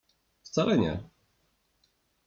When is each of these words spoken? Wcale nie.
Wcale 0.43 0.77
nie. 0.77 1.03